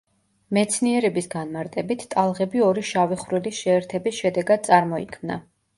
[0.57, 5.45] მეცნიერების განმარტებით, ტალღები ორი შავი ხვრელის შეერთების შედეგად წარმოიქმნა.